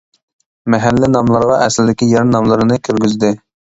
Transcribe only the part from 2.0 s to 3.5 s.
يەر ناملىرىنى كىرگۈزدى.